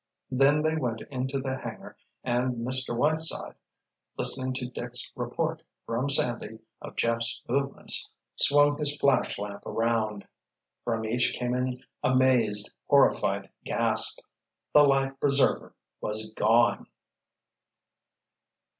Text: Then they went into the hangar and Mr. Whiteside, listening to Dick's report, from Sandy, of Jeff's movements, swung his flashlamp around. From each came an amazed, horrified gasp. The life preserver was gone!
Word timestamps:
Then 0.31 0.63
they 0.63 0.75
went 0.77 1.01
into 1.11 1.37
the 1.39 1.59
hangar 1.59 1.95
and 2.23 2.55
Mr. 2.57 2.97
Whiteside, 2.97 3.53
listening 4.17 4.51
to 4.55 4.67
Dick's 4.67 5.13
report, 5.15 5.61
from 5.85 6.09
Sandy, 6.09 6.57
of 6.81 6.95
Jeff's 6.95 7.43
movements, 7.47 8.11
swung 8.35 8.79
his 8.79 8.97
flashlamp 8.97 9.63
around. 9.63 10.27
From 10.85 11.05
each 11.05 11.35
came 11.37 11.53
an 11.53 11.81
amazed, 12.01 12.73
horrified 12.87 13.51
gasp. 13.63 14.23
The 14.73 14.81
life 14.81 15.13
preserver 15.19 15.75
was 16.01 16.33
gone! 16.33 16.87